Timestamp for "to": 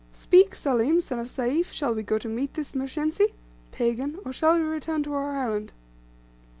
2.17-2.27, 5.03-5.13